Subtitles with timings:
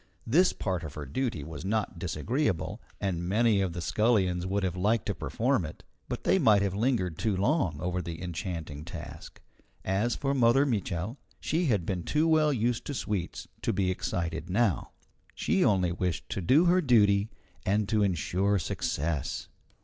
[0.25, 4.75] This part of her duty was not disagreeable, and many of the scullions would have
[4.75, 5.83] liked to perform it.
[6.09, 9.39] But they might have lingered too long over the enchanting task.
[9.85, 14.49] As for Mother Mitchel, she had been too well used to sweets to be excited
[14.49, 14.89] now.
[15.35, 17.29] She only wished to do her duty
[17.63, 19.49] and to insure success.